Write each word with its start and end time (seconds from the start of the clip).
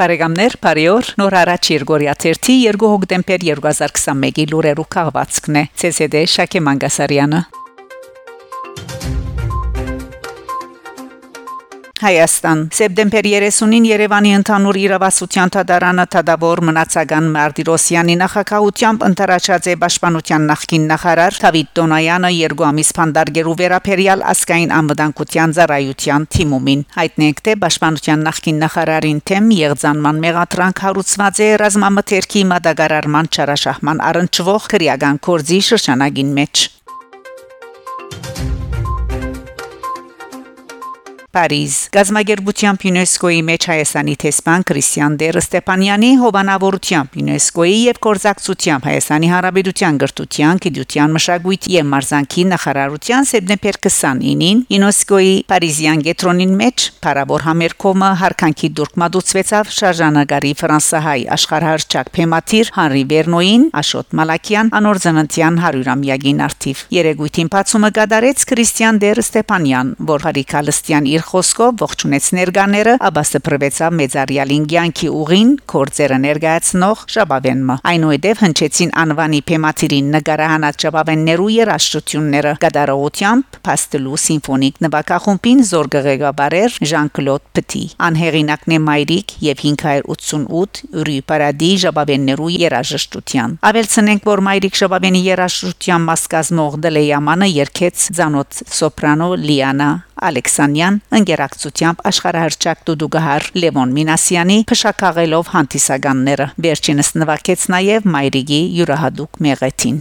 Բարեկամներ, 0.00 0.54
բարիօր։ 0.64 1.08
Նոր 1.20 1.34
առաջ 1.42 1.68
Երգորիա 1.74 2.14
1-ի 2.16 2.56
2 2.78 2.88
հոկտեմբեր 2.94 3.46
2021-ի 3.50 4.48
լուրերու 4.54 4.88
քաղվածքն 4.96 5.60
է։ 5.60 5.68
ՑՍԴ 5.92 6.26
Շակե 6.40 6.68
Մանգասարյանը 6.70 7.46
Հայաստան 12.00 12.60
Սեպտեմբեր 12.72 13.26
30-ին 13.28 13.86
Երևանի 13.90 14.30
ընդհանուր 14.38 14.76
իրավասության 14.80 15.50
թադարանը 15.52 16.06
թադավոր 16.14 16.62
մնացական 16.64 17.26
Մարտիրոսյանի 17.34 18.14
նախակահությամբ 18.22 19.04
ընտրաչած 19.08 19.68
է 19.68 19.74
Պաշտպանության 19.82 20.46
նախկին 20.50 20.86
նախարար 20.92 21.36
Դավիթ 21.44 21.74
Տոնայանը 21.76 22.30
երկու 22.36 22.66
ամիս 22.70 22.94
փանդարգերու 23.00 23.54
վերապերյալ 23.60 24.24
ասկային 24.32 24.74
անվտանգության 24.80 25.54
ծառայության 25.60 26.26
թիմումին 26.40 26.86
հայտնենք 26.96 27.44
թե 27.44 27.58
Պաշտպանության 27.68 28.26
նախկին 28.30 28.64
նախարարին 28.64 29.22
թեմ 29.28 29.54
եղձանման 29.60 30.24
մեղադրանք 30.24 30.84
հարուցված 30.88 31.44
է 31.44 31.52
ռազմամթերքի 31.66 32.48
մատակարարման 32.56 33.32
չարաշահման 33.36 34.04
առնչվող 34.08 34.72
քրեական 34.72 35.24
կորձի 35.28 35.64
շրջանագին 35.68 36.36
մեջ 36.40 36.68
Փարիզ 41.30 41.74
Գազագերբությամբ 41.94 42.84
ՅՈՒՆԵՍԿՕ-ի 42.90 43.42
մեջ 43.46 43.62
Հայաստանի 43.70 44.14
տեսփան 44.22 44.62
Քրիստիան 44.66 45.12
Դեր 45.20 45.36
Ստեփանյանի 45.40 46.08
հովանավորությամբ 46.22 47.10
ՅՈՒՆԵՍԿՕ-ի 47.20 47.76
եւ 47.86 48.00
կորզակցությամբ 48.06 48.88
Հայաստանի 48.90 49.28
Հանրապետության 49.30 50.00
գրթության, 50.02 50.60
գիտության, 50.64 51.14
մշակույթի 51.14 51.70
եւ 51.76 51.86
մարզանկի 51.92 52.42
նախարարության 52.50 53.28
սեպտեմբեր 53.30 53.78
29-ին 53.86 54.58
ՅՈՒՆԵՍԿՕ-ի 54.74 55.36
Փարիզյան 55.54 56.02
գետրոնին 56.10 56.52
մեջ 56.58 56.78
Փարավոր 57.06 57.46
համերկոմը 57.46 58.10
հարկանքի 58.26 58.68
դուրք 58.80 58.98
մատուցվեցավ 59.04 59.72
շարժանագարի 59.78 60.52
ֆրանսահայ 60.58 61.20
աշխարհարչակ 61.38 62.12
Փեմաթիր 62.18 62.74
Հանրի 62.74 63.04
Բերնոին 63.14 63.62
Աշոտ 63.84 64.18
Մալակյան 64.18 64.74
անոր 64.80 65.02
ծննդյան 65.06 65.62
100-ամյակին 65.62 66.44
արդիվ 66.50 66.84
Երեգույթին 66.98 67.54
բացումը 67.54 67.94
կատարեց 68.00 68.44
Քրիստիան 68.50 69.00
Դեր 69.06 69.24
Ստեփանյան, 69.30 69.94
որ 70.10 70.26
Հարիկալստյան 70.26 71.10
իր 71.20 71.26
խոսքով 71.28 71.82
ողջունեց 71.84 72.26
ներկաները, 72.38 72.92
ապա 73.04 73.22
սփռվեցավ 73.28 73.96
մեծարյալին 74.00 74.64
ցանկի 74.70 75.08
ուղին 75.20 75.50
կորձերը 75.70 76.16
ներկայացնող 76.24 77.02
Շաբավենը։ 77.14 77.76
Այնուհետև 77.90 78.40
հնչեցին 78.44 78.92
անվանի 79.02 79.40
թեմատիրին 79.50 80.08
նկարահանած 80.14 80.84
Շաբավեններու 80.84 81.50
երաժշտությունները 81.56 82.52
գդարողությամբ 82.64 83.58
Պաստելու 83.68 84.20
սիմֆոնիկ 84.24 84.80
նվագախումբին 84.86 85.62
զորգղեկաբարեր 85.70 86.78
Ժան-Կլոդ 86.90 87.44
Պտի։ 87.60 87.84
Անհերինակն 88.08 88.76
է 88.76 88.80
Մայրիկ 88.88 89.36
եւ 89.50 89.64
588 89.66 90.82
Ուրի 91.00 91.18
Պարադի 91.30 91.70
Շաբավեններու 91.84 92.52
երաժշտության։ 92.56 93.58
Ավելցնենք, 93.70 94.28
որ 94.30 94.44
Մայրիկ 94.48 94.80
Շաբավենի 94.80 95.24
երաժշտության 95.28 96.06
մաս 96.10 96.28
կազմող 96.36 96.78
Դլեյամանը 96.88 97.50
երկեց 97.60 98.06
ցանոթ 98.20 98.62
սոպրանո 98.80 99.30
Լիանա 99.44 99.90
Ալեքսանյան 100.20 101.00
ընկերակցությամբ 101.18 102.04
աշխարհահռչակ 102.10 102.84
դուդուգահար 102.90 103.48
Լևոն 103.64 103.96
Մինասյանի 103.96 104.58
փշակաղելով 104.70 105.50
հանդիսականները 105.56 106.46
վերջինս 106.68 107.12
նվագեց 107.22 107.66
նաև 107.74 108.08
Մայրիգի 108.14 108.62
յուրահատուկ 108.78 109.42
մեղեթին 109.48 110.00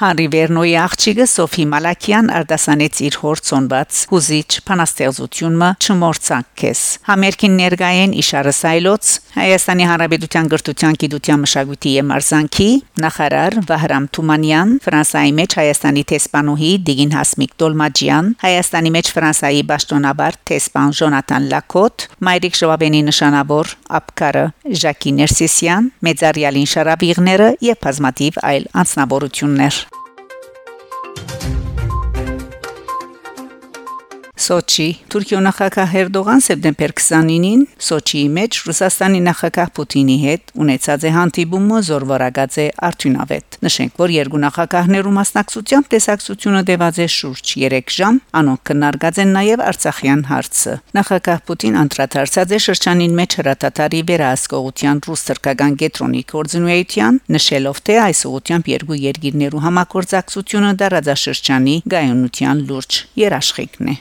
Հանրի 0.00 0.26
Վերնոյի 0.32 0.70
աղջիկը 0.80 1.24
Սոֆի 1.28 1.64
Մալակյան 1.68 2.30
արտասանեց 2.32 3.00
իր 3.04 3.16
հորցոնված 3.20 3.98
հուզիչ 4.08 4.52
փանաստեղծությունը 4.70 5.68
չմորցանք 5.84 6.46
քես 6.60 6.84
համերկին 7.10 7.58
ներգայեն 7.60 8.14
իշարը 8.22 8.54
սայլոց 8.56 9.10
Հայաստանի 9.34 9.84
Հանրապետության 9.90 10.48
գրթության, 10.54 10.96
գիտության, 11.04 11.42
մշակույթի 11.44 11.92
եւ 12.00 12.06
մարզանկի 12.10 12.70
նախարար 13.04 13.58
Վահրամ 13.68 14.08
Թումանյան 14.16 14.72
Ֆրանսայի 14.88 15.34
մեջ 15.40 15.58
Հայաստանի 15.60 16.06
տեսփանուհի 16.10 16.72
Դիգին 16.88 17.14
Հասմիկ 17.20 17.54
Տոլմաջյան 17.60 18.32
Հայաստանի 18.40 18.94
մեջ 18.96 19.12
Ֆրանսայի 19.20 19.62
ճշտոնաբար 19.70 20.40
տեսփան 20.50 20.96
Ժոնատան 21.00 21.46
Լակոտ 21.52 22.08
Մայրիկ 22.30 22.58
Շոաբենի 22.60 23.04
նշանավոր 23.10 23.72
ապկարը 24.00 24.44
Ժակի 24.80 25.14
Ներսիսյան 25.20 25.92
Մեծարյալին 26.08 26.68
Շարավիղները 26.74 27.54
եւ 27.70 27.80
բազմատիվ 27.86 28.42
այլ 28.50 28.68
անձնավորություններ 28.84 29.80
Սոչի 34.50 34.84
Թուրքիո 35.12 35.40
նախագահ 35.46 35.92
Էրդողան 36.00 36.40
սեպտեմբեր 36.42 36.92
29-ին 36.98 37.60
Սոչիի 37.86 38.22
մեջ 38.34 38.56
Ռուսաստանի 38.66 39.20
նախագահ 39.26 39.68
Պուտինի 39.76 40.16
հետ 40.24 40.50
ունեցած 40.64 41.06
է 41.06 41.12
հանդիպումը 41.14 41.78
զորվարակած 41.86 42.56
է 42.58 42.64
արդյունավետ։ 42.88 43.58
Նշենք, 43.66 43.94
որ 44.02 44.14
երկու 44.16 44.40
նախագահներու 44.42 45.14
մասնակցությամբ 45.20 45.90
տեսակցությունը 45.94 46.62
տևած 46.66 46.98
է 46.98 47.06
շուրջ 47.14 47.54
3 47.60 47.94
ժամ, 48.00 48.18
անոնք 48.40 48.62
քննարկած 48.70 49.22
են 49.22 49.32
նաև 49.38 49.64
Արցախյան 49.70 50.24
հարցը։ 50.34 50.74
Նախագահ 50.98 51.40
Պուտին 51.46 51.80
անդրադարձած 51.86 52.50
է 52.50 52.60
շրջանին 52.66 53.18
մեջ 53.20 53.38
հրատատարի 53.38 54.00
վերահսկողության 54.10 55.02
ռուս-թրկական 55.06 55.78
գետրոնի 55.84 56.22
կորձունեության, 56.34 57.20
նշելով 57.38 57.82
թե 57.86 58.00
այս 58.10 58.26
ուղությամբ 58.34 58.72
երկու 58.74 59.02
երկիրներու 59.06 59.64
համագործակցությունը 59.70 60.72
դարաձաշրջանի 60.82 61.76
գայունության 61.94 62.64
լուրջ 62.70 63.04
երաշխիքն 63.28 63.94
է։ 63.94 64.00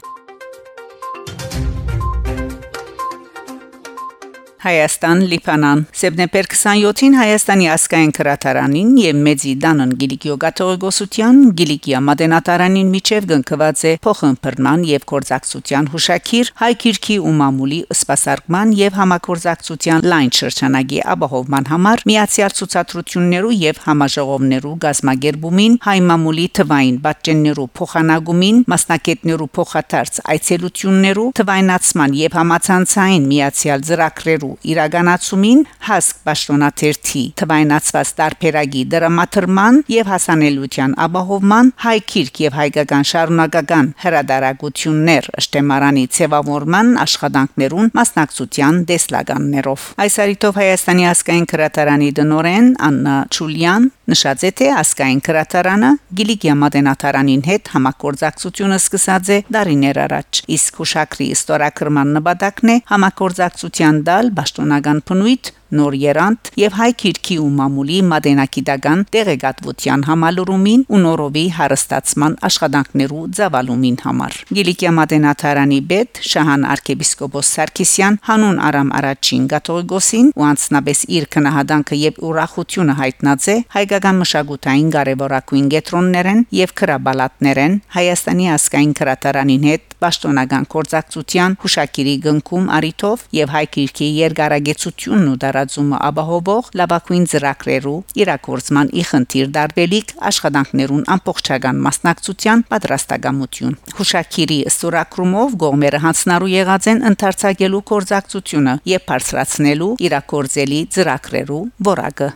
Հայաստան 4.59 5.21
Լիբանան 5.31 5.81
սեպտեմբեր 5.95 6.47
27-ին 6.51 7.13
Հայաստանի 7.15 7.67
ասկային 7.71 8.09
քրատարանին 8.17 8.89
եւ 8.99 9.19
Մեծի 9.23 9.51
Դանոն 9.63 9.91
Գիլիկիո 10.01 10.33
Գաթողիկոսության 10.41 11.37
Գիլիկիա 11.61 12.01
Մադենատարանին 12.07 12.89
միջև 12.95 13.29
գնկված 13.29 13.83
է 13.87 13.93
փոխըմբռնման 14.03 14.83
եւ 14.89 15.05
կորզակցության 15.11 15.87
հուշակիր 15.93 16.51
հայ 16.59 16.71
քիրքի 16.83 17.15
ու 17.29 17.33
մամուլի 17.39 17.79
սպասարկման 17.95 18.75
եւ 18.79 18.99
համակորզակցության 18.99 20.03
լայն 20.11 20.33
շրջանագի 20.39 20.99
ապահովման 21.15 21.71
համար 21.71 22.03
միացյալ 22.11 22.57
ցուցադրություններու 22.59 23.55
եւ 23.63 23.81
համաժողովներու 23.87 24.75
գազմագերբումին 24.83 25.79
հայ 25.87 25.97
մամուլի 26.11 26.49
թվային 26.59 26.99
բաժններու 27.07 27.69
փոխանագումին 27.79 28.61
մասնակետներու 28.75 29.49
փոխադարձ 29.55 30.21
այցելություններու 30.35 31.31
թվայնացման 31.39 32.19
եւ 32.25 32.39
համացանցային 32.41 33.31
միացյալ 33.31 33.89
ծրագրերու 33.89 34.48
ծրագրերու 34.49 34.57
իրականացումին 34.69 35.61
հասկ 35.87 36.15
պաշտոնաթերթի 36.27 37.23
թվայնացված 37.39 38.09
տարբերակի 38.19 38.81
դրամատրման 38.93 39.79
եւ 39.93 40.09
հասանելիության 40.13 40.95
ապահովման 41.05 41.71
հայ 41.83 41.97
քիրք 42.11 42.41
եւ 42.45 42.57
հայկական 42.59 43.07
շարունակական 43.11 43.85
հրադարագություններ 44.03 45.29
ըշտեմարանի 45.41 46.05
ցևավորման 46.17 46.87
աշխատանքներուն 47.05 47.91
մասնակցության 47.99 48.81
դեսլականներով 48.89 49.87
այս 50.05 50.19
արիտով 50.25 50.59
Հայաստանի 50.59 51.05
ասկային 51.09 51.47
քրատարանի 51.53 52.09
դնորեն 52.19 52.69
Աննա 52.89 53.15
Չուլյան 53.29 53.89
նշած 54.09 54.43
է 54.49 54.51
թե 54.59 54.67
ասկային 54.79 55.19
քրատարանը 55.25 55.89
Գիլիգիա 56.19 56.55
մատենաթարանին 56.63 57.43
հետ 57.49 57.71
համակորձակցությունը 57.75 58.79
սկսած 58.79 59.29
է 59.29 59.39
դարիներ 59.55 59.99
առաջ 60.05 60.41
իսկ 60.57 60.79
հուշակրի 60.81 61.27
ստորակրման 61.37 62.13
նպատակն 62.17 62.73
է 62.73 62.77
համակորձակցության 62.89 64.01
դալ 64.09 64.31
պաշտոնական 64.39 65.05
փնույթ 65.11 65.53
նոր 65.69 65.95
երանտ 66.01 66.49
եւ 66.57 66.75
հայ 66.79 66.89
քիրքի 67.01 67.35
ու 67.43 67.49
մամուլի 67.59 67.97
մադենակիդական 68.09 69.01
տեղեկատվության 69.13 70.05
համալուրումին 70.07 70.85
ու 70.89 71.01
նորովի 71.03 71.43
հարստացման 71.57 72.37
աշխատանքներու 72.49 73.25
ծավալումին 73.39 73.99
համար 74.05 74.37
Գիլիկիա 74.57 74.93
մադենաթարանի 74.99 75.79
բեդ 75.91 76.21
Շահան 76.29 76.65
arczepiskopos 76.73 77.51
Սարգսյան 77.59 78.19
հանուն 78.29 78.61
Արամ 78.69 78.89
առաջին 78.99 79.45
Գաթողիկոսին 79.53 80.31
ու 80.39 80.47
անցնաբես 80.49 81.03
իր 81.19 81.29
քնահանդանքը 81.37 82.01
եւ 82.09 82.19
ուրախությունը 82.29 82.97
հայտնած 83.03 83.49
է 83.53 83.57
հայկական 83.77 84.19
մշակութային 84.23 84.89
կարևորակույն 84.97 85.69
գետրոններեն 85.75 86.43
եւ 86.59 86.75
քրաբալատներեն 86.81 87.79
Հայաստանի 87.99 88.51
ասկային 88.57 88.97
քրատարանին 88.99 89.69
հետ 89.69 89.88
պաշտոնական 90.01 90.67
կորցակցության 90.73 91.59
հուշակիրի 91.61 92.17
գնքում 92.25 92.73
արիթով 92.79 93.29
եւ 93.39 93.55
հայ 93.59 93.65
քիրքի 93.77 94.11
երկարագեցությունն 94.23 95.29
ու 95.29 95.37
դար 95.45 95.59
տարածումը 95.59 95.97
ապահովող 96.07 96.67
լավագույն 96.79 97.25
ծրագրերու 97.31 97.95
իրակորձման 98.23 98.91
ի 98.95 99.03
խնդիր 99.09 99.49
դարբելիք 99.57 100.13
աշխատանքներուն 100.29 101.03
ամբողջական 101.15 101.81
մասնակցության 101.87 102.63
պատրաստակամություն 102.73 103.79
հուշակիրի 103.99 104.59
ստորակրումով 104.73 105.57
գողմերը 105.65 106.03
հանցնարու 106.05 106.53
եղած 106.53 106.91
են 106.93 107.03
ընդարձակելու 107.11 107.83
կորձակցությունը 107.93 108.77
եւ 108.93 109.09
բարձրացնելու 109.09 109.91
իրակորձելի 110.09 110.79
ծրագրերու 110.95 111.65
որակը 111.91 112.31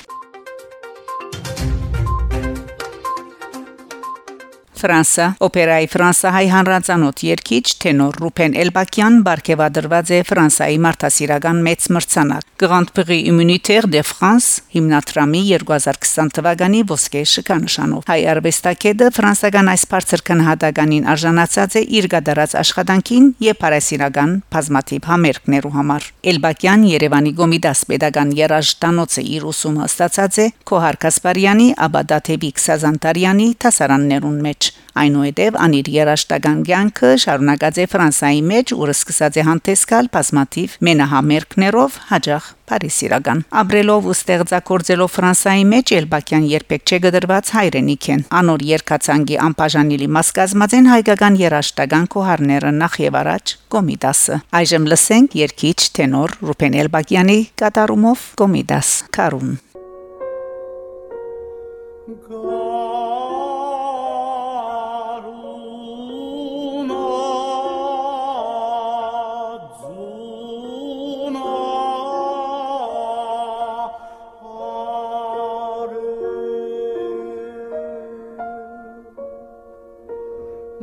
Ֆրանսա 4.83 5.25
օպերայի 5.45 5.85
ֆրանսահայ 5.93 6.47
հանրացանոթ 6.51 7.21
երկիչ 7.23 7.61
տենոր 7.83 8.17
Ռուփեն 8.19 8.55
Էլբակյան 8.65 9.19
բարգեւադրված 9.23 10.09
է 10.11 10.17
Ֆրանսայի 10.27 10.79
մարդասիրական 10.83 11.61
մեծ 11.67 11.85
մրցանակ 11.95 12.49
Grand 12.63 12.91
Prix 12.97 13.29
Humanitaire 13.29 13.87
de 13.87 14.01
France 14.03 14.65
հիմնադրամի 14.75 15.43
2020 15.53 16.33
թվականի 16.35 16.81
ոսկե 16.91 17.21
շքանշանով 17.31 18.11
հայ 18.11 18.19
արվեստագետը 18.33 19.07
ֆրանսական 19.15 19.71
այս 19.71 19.87
բարձր 19.93 20.23
քնահատականին 20.27 21.07
արժանացած 21.13 21.79
է 21.79 21.85
իր 21.99 22.09
գդարած 22.13 22.57
աշխատանքին 22.63 23.31
եւ 23.47 23.59
parasiragan 23.63 24.35
բազմաթիվ 24.51 25.09
համերգներու 25.13 25.73
համար 25.79 26.09
Էլբակյան 26.33 26.85
Երևանի 26.91 27.33
Գոմիդաս 27.39 27.85
pedagogan 27.93 28.35
երաժշտանոցը 28.43 29.25
իր 29.39 29.49
ուսումը 29.53 29.87
ստացած 29.87 30.43
է 30.43 30.47
Քոհար 30.67 31.01
Կասպարյանի 31.07 31.67
Աբադաթեվի 31.87 32.53
Քսազանտարյանի 32.59 33.49
տասարաններուն 33.63 34.39
մեջ 34.47 34.72
Այնուհետև 34.93 35.55
անիր 35.65 35.87
երաշտական 35.89 36.59
ցանկը 36.69 37.11
շարունակած 37.23 37.77
է 37.81 37.85
Ֆրանսայի 37.93 38.41
մեջ, 38.49 38.73
որը 38.77 38.93
սկսած 38.93 39.39
է 39.41 39.45
հանդեսկալ 39.47 40.09
բազմաթիվ 40.13 40.75
մենահամերկներով 40.87 41.97
հաջող 42.11 42.49
Փարիսիրական 42.69 43.41
Աբրելով 43.63 44.05
ու 44.07 44.15
ստեղծագործելով 44.17 45.09
Ֆրանսայի 45.15 45.65
մեջ 45.73 45.93
Էլբակյան 45.97 46.45
երբեք 46.53 46.93
չգդրված 46.93 47.51
հայրենիք 47.57 48.07
են 48.13 48.23
անոր 48.39 48.65
երկացանգի 48.69 49.37
անբաժանելի 49.49 50.07
մաս 50.13 50.31
կազմած 50.37 50.77
են 50.77 50.89
հայկական 50.93 51.37
երաշտական 51.41 52.07
կոհարները 52.15 52.73
նախ 52.79 52.97
եւ 53.03 53.19
առաջ 53.23 53.55
Կոմիդասը 53.73 54.39
այժմ 54.61 54.89
լսենք 54.93 55.37
երկիչ 55.43 55.77
տենոր 55.99 56.39
Ռուփեն 56.53 56.79
Էլբակյանի 56.85 57.39
կատարումով 57.63 58.27
Կոմիդաս 58.43 58.97
Կարուն 59.17 59.55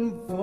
important 0.01 0.27
for 0.27 0.40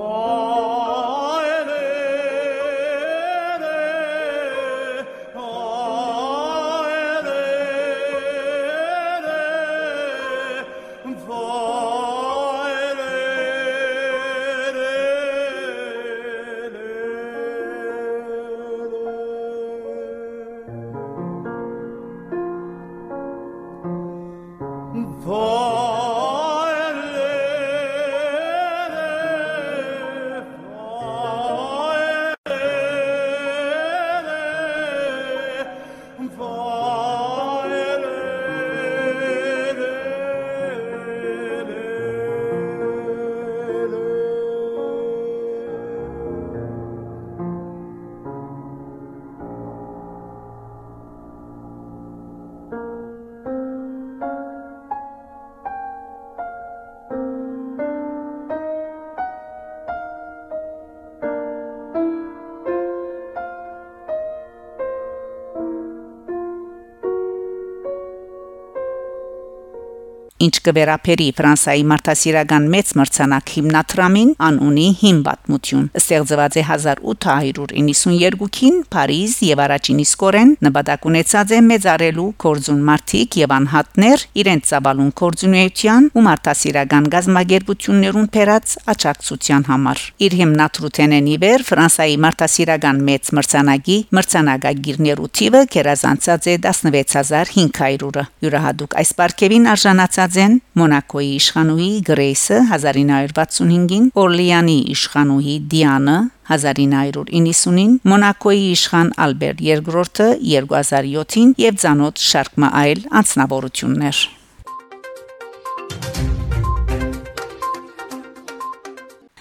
Ինչ 70.37 70.59
կվերապերի 70.67 71.25
Ֆրանսայի 71.33 71.83
մարդասիրական 71.89 72.65
մեծ 72.69 72.89
մրցանակ 72.99 73.51
հիմնադրամին 73.55 74.33
անունի 74.47 74.83
հիմ 74.99 75.21
պատմություն 75.25 75.87
ստեղծված 75.97 76.57
է 76.61 76.63
1892-ին 76.67 78.75
Փարիզ 78.93 79.33
եւ 79.47 79.63
առաջին 79.65 80.03
իսկորեն 80.03 80.51
նպատակ 80.67 81.07
ունեցած 81.09 81.53
է 81.57 81.61
մեծարելու 81.71 82.27
կորձուն 82.43 82.83
մարտիկ 82.89 83.37
եւ 83.41 83.55
անհատներ 83.57 84.25
իրենց 84.43 84.69
ցավալուն 84.69 85.09
կորձունեության 85.21 86.09
ու 86.13 86.25
մարդասիրական 86.27 87.09
գազագերբություններուն 87.17 88.29
փերած 88.37 88.75
աճակցության 88.93 89.67
համար 89.71 90.05
իր 90.27 90.37
հիմնադրութենեն 90.43 91.31
իվեր 91.33 91.65
Ֆրանսայի 91.71 92.15
մարդասիրական 92.27 93.01
մեծ 93.09 93.33
մրցանակի 93.41 93.97
մրցանակագիրներու 94.21 95.31
թիվը 95.41 95.65
կերազանցած 95.77 96.51
է 96.53 96.57
16500-ը 96.67 98.27
յուրահատուկ 98.45 98.97
այս 99.01 99.17
պարգևին 99.17 99.69
արժանացած 99.73 100.26
ստեղծած 100.27 100.43
են 100.43 100.55
Մոնակոյի 100.77 101.29
իշխանուհի 101.39 101.89
Գրեյսը 102.07 102.57
1965-ին, 102.71 104.07
Օրլիանի 104.23 104.77
իշխանուհի 104.93 105.55
Դիանը 105.71 106.17
1990-ին, 106.51 107.93
Մոնակոյի 108.11 108.65
իշխան 108.75 109.13
Ալբերտ 109.27 109.63
II-ը 109.67 110.31
2007-ին 110.57 111.53
եւ 111.63 111.79
ցանոթ 111.83 112.25
շարք 112.31 112.59
այլ 112.83 113.05
անձնավորություններ։ 113.21 114.36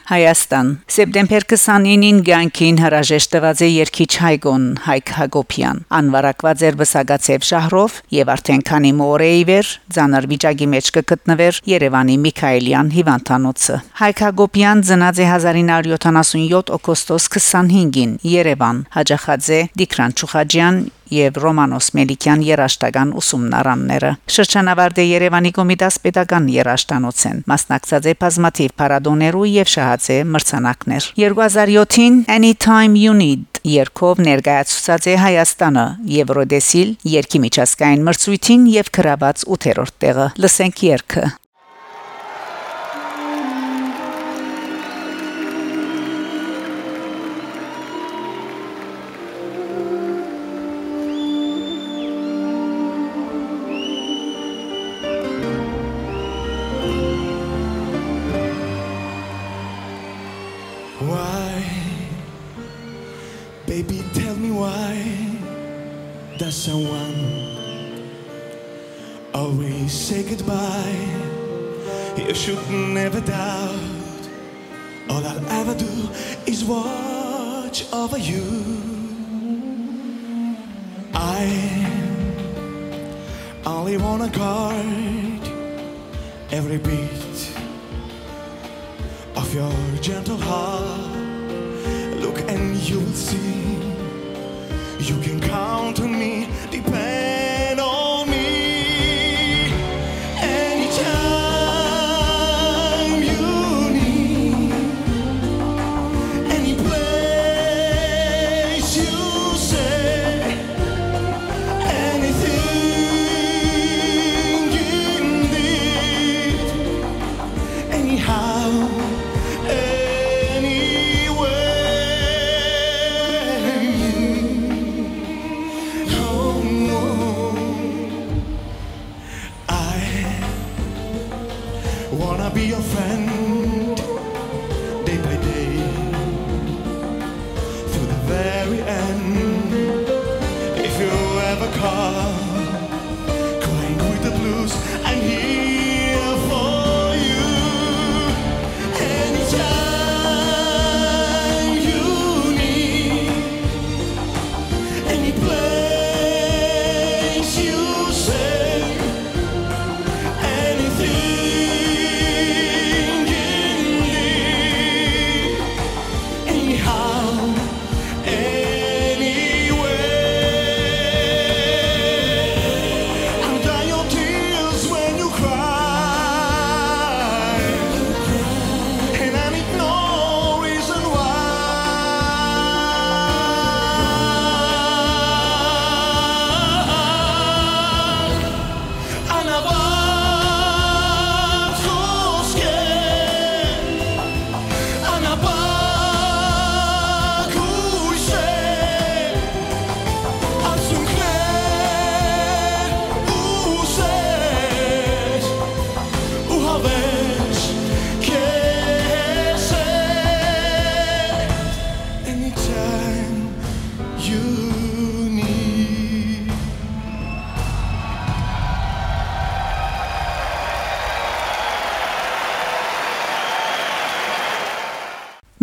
Հայաստան 0.06 0.68
Սեպտեմբեր 0.94 1.44
29-ին 1.50 2.18
Գյանքին 2.26 2.76
հրաժեշտ 2.78 3.30
տված 3.32 3.62
է 3.66 3.68
երկիչ 3.72 4.06
Հայգոն 4.22 4.66
Հայկ 4.84 5.10
Հակոբյան 5.16 5.80
անվարակված 5.98 6.62
էր 6.68 6.76
Բսագացեվ 6.78 7.46
շահրով 7.48 7.96
եւ 8.14 8.30
արդեն 8.36 8.62
քանի 8.70 8.92
մորեի 9.00 9.42
վեր 9.50 9.72
ցաներ 9.96 10.28
վիճակի 10.30 10.68
մեջ 10.76 10.90
կգտնվեր 10.96 11.58
Երևանի 11.72 12.16
Միքայելյան 12.26 12.92
հիվանդանոցը 12.94 13.80
Հայկ 14.02 14.22
Հակոբյան 14.26 14.84
ծնած 14.86 15.18
է 15.18 15.26
1977 15.32 16.74
օգոստոս 16.78 17.26
25-ին 17.34 18.14
Երևան 18.36 18.84
հաջախած 18.94 19.50
է 19.58 19.60
Դիկրան 19.82 20.16
Չուխաջյան 20.22 20.80
եւ 21.14 21.40
Ռոմանոս 21.42 21.90
Մելիքյան 21.96 22.44
երաշտական 22.46 23.12
ուսումնարանները։ 23.20 24.10
Շրջանավարտ 24.36 25.00
է 25.02 25.06
Երևանի 25.10 25.52
Կոմիտաս 25.58 25.98
Պետական 26.06 26.48
երաշտանոցեն։ 26.56 27.42
Մասնակցած 27.52 28.10
է 28.10 28.16
բազմաթիվ 28.26 28.74
փառատոներու 28.80 29.46
եւ 29.52 29.72
շահացե 29.76 30.18
մրցանակներ։ 30.36 31.10
2007-ին 31.22 32.20
Anytime 32.36 33.00
You 33.00 33.16
Need 33.16 33.62
երկով 33.66 34.22
ներկայացուցած 34.26 35.08
է 35.10 35.16
Հայաստանը 35.22 35.86
Եվրոդեսիլ 36.16 36.92
երկի 37.16 37.42
միջազգային 37.46 38.06
մրցույթին 38.10 38.70
եւ 38.76 38.92
գրաված 39.00 39.48
8-րդ 39.56 39.98
տեղը։ 40.06 40.30
Լսենք 40.46 40.86
երկը։ 40.90 41.26
All 75.16 75.26
I'll 75.26 75.48
ever 75.48 75.74
do 75.74 76.10
is 76.44 76.62
watch 76.62 77.90
over 77.90 78.18
you. 78.18 78.44
I 81.14 81.42
only 83.64 83.96
wanna 83.96 84.28
guard 84.28 85.44
every 86.50 86.76
beat 86.76 87.50
of 89.36 89.54
your 89.54 89.72
gentle 90.02 90.36
heart. 90.36 91.16
Look 92.20 92.38
and 92.50 92.76
you 92.76 93.00
will 93.00 93.20
see. 93.30 93.78
You 94.98 95.18
can 95.22 95.40
count 95.40 95.98
on 95.98 96.12
me, 96.12 96.46
depend 96.70 97.25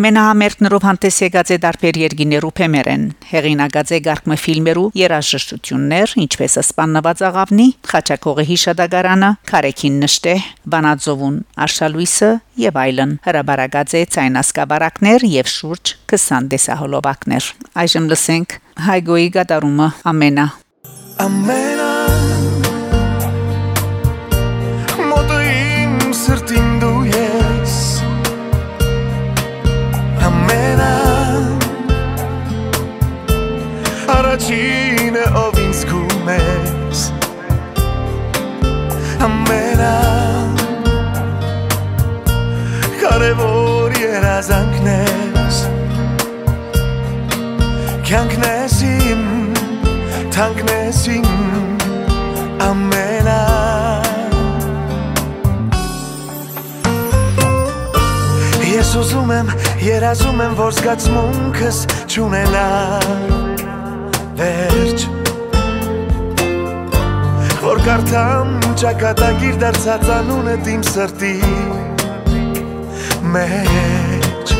Մենահամերգներով 0.04 0.82
հանդես 0.84 1.18
եկած 1.22 1.50
է 1.54 1.56
դարբեր 1.62 1.98
երկիներու 2.02 2.50
փեմերեն, 2.58 3.04
հեղինակած 3.30 3.92
է 3.96 4.00
գարկմը 4.04 4.36
ֆիլմերու 4.42 4.82
երաժշտություններ, 5.00 6.12
ինչպես 6.24 6.56
Սպաննված 6.60 7.22
աղավնի, 7.30 7.68
Խաչակողի 7.88 8.44
հիշադակարանը, 8.50 9.30
Քարեկին 9.48 9.96
նշտե, 10.04 10.34
Վանաձովուն, 10.74 11.38
Արշալույսը 11.64 12.30
եւ 12.66 12.80
այլն։ 12.84 13.14
Հրաբարակած 13.24 13.96
է 13.96 14.02
ցայնասկաբարակներ 14.18 15.28
եւ 15.32 15.52
շուրջ 15.54 15.94
20 16.12 16.50
դեսահոլովակներ։ 16.52 17.48
Այժմ 17.84 18.10
լսենք 18.12 18.58
Հայգոյի 18.84 19.32
գդարումը 19.38 19.88
ամենա 20.12 20.50
Ամենա 21.24 22.53
Կարևոր 43.24 43.94
երազանքն 43.96 44.88
ես 44.90 45.58
Կյանքն 48.04 48.42
ես 48.44 48.74
իմ 48.84 49.22
թանկնես 50.34 50.98
իմ 51.14 51.30
ամենա 52.66 53.36
Ես 58.74 58.92
ուզում 59.00 59.32
եմ, 59.38 59.54
երազում 59.86 60.44
եմ, 60.44 60.58
որ 60.60 60.76
զգացմունքս 60.82 61.80
չունենա 62.04 62.66
վերջ 64.42 65.08
Որ 67.64 67.82
կարդամ 67.88 68.54
ճակատագիր 68.84 69.58
դարձած 69.64 70.14
անունը 70.20 70.60
իմ 70.76 70.86
սրտի 70.92 71.34
մեջ 73.34 74.52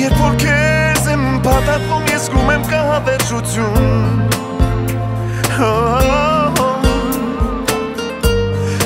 Երբ 0.00 0.18
որ 0.20 0.36
քեզ 0.42 1.08
եմ 1.14 1.24
պատատվում 1.46 2.06
ես 2.12 2.28
գում 2.34 2.52
եմ 2.54 2.66
կա 2.70 2.82
հավերժություն 2.90 3.88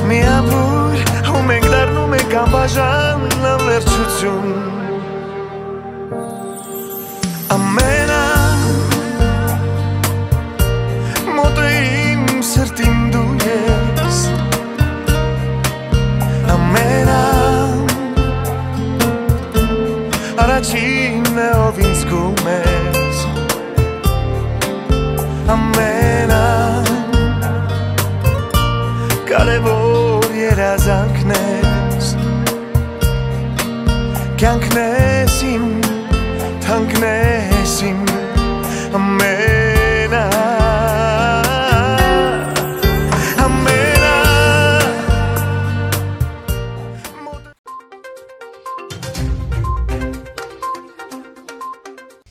Մի 0.08 0.20
ամուր 0.32 0.96
ու 1.34 1.42
մենք 1.50 1.68
դառնում 1.74 2.16
ենք 2.20 2.34
անբաժան 2.44 3.28
ամերջություն 3.52 4.50
Ամենա 7.54 8.03
կարևոր 29.34 30.30
երազանքնես 30.38 32.10
կյանքնես 34.38 35.38
իմ 35.48 35.64
թանկնես 36.62 37.72
իմ 37.88 38.04
ամենան 38.94 40.22
ամենան 43.48 44.86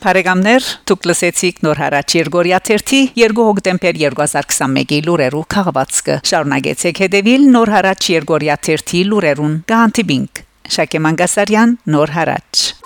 Փարեգամներ 0.00 0.62
դուք 0.88 1.02
լսեցիք 1.10 1.56
նոր 1.66 1.76
հարաճ 1.84 2.08
Երգորիա 2.18 2.58
3 2.70 3.00
2 3.20 3.46
հոկտեմբեր 3.50 3.94
2021-ի 4.00 4.98
լուրերու 5.06 5.44
քաղվածքը 5.54 6.14
շարունակեցեք 6.32 6.96
հետևել 7.04 7.42
նոր 7.54 7.68
հարաճ 7.76 8.02
Երգորիա 8.16 8.56
3 8.72 9.06
լուրերուն 9.12 9.54
գանտիբինգ 9.70 10.32
Շակե 10.80 10.98
Մանգասարյան 11.04 11.70
նոր 11.94 12.08
հարաճ 12.16 12.79